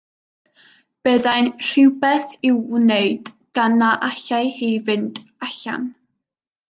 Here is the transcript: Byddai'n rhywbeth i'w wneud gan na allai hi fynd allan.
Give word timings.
Byddai'n 1.07 1.49
rhywbeth 1.65 2.33
i'w 2.51 2.55
wneud 2.77 3.31
gan 3.59 3.77
na 3.83 3.91
allai 4.09 4.43
hi 4.57 4.71
fynd 4.89 5.21
allan. 5.51 5.87